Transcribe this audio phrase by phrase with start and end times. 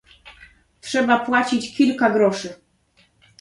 [0.81, 2.53] "Trzeba płacić kilka groszy."